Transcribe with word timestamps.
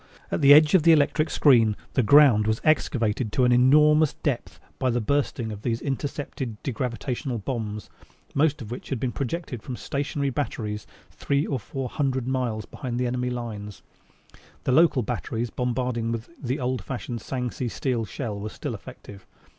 At 0.31 0.41
the 0.41 0.51
edge 0.51 0.73
of 0.73 0.81
the 0.81 0.91
electric 0.93 1.29
screen 1.29 1.75
the 1.93 2.01
ground 2.01 2.47
was 2.47 2.59
excavated 2.63 3.31
to 3.33 3.45
an 3.45 3.51
enormous 3.51 4.13
depth 4.15 4.59
by 4.79 4.89
the 4.89 4.99
bursting 4.99 5.51
of 5.51 5.61
these 5.61 5.79
intercepted 5.79 6.57
degravitated 6.63 7.45
bombs, 7.45 7.91
most 8.33 8.63
of 8.63 8.71
which 8.71 8.89
had 8.89 8.99
been 8.99 9.11
projected 9.11 9.61
from 9.61 9.75
stationary 9.75 10.31
batteries 10.31 10.87
three 11.11 11.45
or 11.45 11.59
four 11.59 11.87
hundred 11.87 12.27
miles 12.27 12.65
behind 12.65 12.99
the 12.99 13.05
enemy 13.05 13.29
lines. 13.29 13.83
The 14.63 14.71
local 14.71 15.03
batteries 15.03 15.51
bombarding 15.51 16.11
with 16.11 16.29
the 16.41 16.59
old 16.59 16.83
fashioned 16.83 17.19
Sangsi 17.19 17.69
steel 17.69 18.03
shell 18.03 18.39
were 18.39 18.49
still 18.49 18.73
effective. 18.73 19.27